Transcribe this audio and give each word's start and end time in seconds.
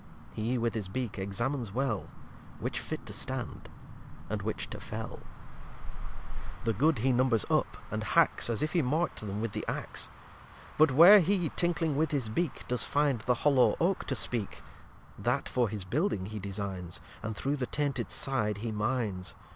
He, 0.31 0.57
with 0.57 0.73
his 0.73 0.87
Beak, 0.87 1.19
examines 1.19 1.71
well 1.75 2.09
Which 2.59 2.79
fit 2.79 3.05
to 3.05 3.13
stand 3.13 3.69
and 4.31 4.41
which 4.41 4.67
to 4.71 4.79
fell. 4.79 5.19
lxix 5.19 6.63
The 6.63 6.73
good 6.73 6.97
he 7.05 7.11
numbers 7.11 7.45
up, 7.51 7.77
and 7.91 8.03
hacks; 8.03 8.49
As 8.49 8.63
if 8.63 8.71
he 8.73 8.81
mark'd 8.81 9.19
them 9.21 9.41
with 9.41 9.51
the 9.51 9.63
Ax. 9.67 10.09
But 10.75 10.89
where 10.91 11.19
he, 11.19 11.49
tinkling 11.55 11.97
with 11.97 12.09
his 12.09 12.29
Beak, 12.29 12.67
Does 12.67 12.83
find 12.83 13.21
the 13.21 13.35
hollow 13.45 13.75
Oak 13.79 14.05
to 14.05 14.15
speak, 14.15 14.63
That 15.19 15.47
for 15.47 15.69
his 15.69 15.83
building 15.85 16.25
he 16.25 16.39
designs, 16.39 16.99
And 17.21 17.35
through 17.35 17.57
the 17.57 17.67
tainted 17.67 18.09
Side 18.09 18.57
he 18.65 18.71
mines. 18.71 19.35